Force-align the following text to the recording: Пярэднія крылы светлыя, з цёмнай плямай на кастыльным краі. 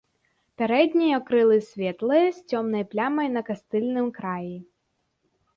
Пярэднія 0.61 1.19
крылы 1.27 1.57
светлыя, 1.67 2.27
з 2.37 2.55
цёмнай 2.55 2.83
плямай 2.95 3.27
на 3.37 3.41
кастыльным 3.51 4.07
краі. 4.17 4.53